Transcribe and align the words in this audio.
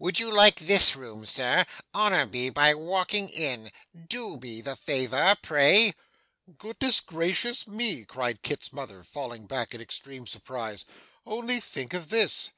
Would 0.00 0.18
you 0.18 0.32
like 0.32 0.56
this 0.56 0.96
room, 0.96 1.26
sir? 1.26 1.64
Honour 1.94 2.26
me 2.26 2.50
by 2.50 2.74
walking 2.74 3.28
in. 3.28 3.70
Do 4.08 4.36
me 4.36 4.60
the 4.60 4.74
favour, 4.74 5.36
pray.' 5.40 5.94
'Goodness 6.58 6.98
gracious 6.98 7.68
me!' 7.68 8.04
cried 8.04 8.42
Kit's 8.42 8.72
mother, 8.72 9.04
falling 9.04 9.46
back 9.46 9.76
in 9.76 9.80
extreme 9.80 10.26
surprise, 10.26 10.86
'only 11.24 11.60
think 11.60 11.94
of 11.94 12.08
this! 12.08 12.50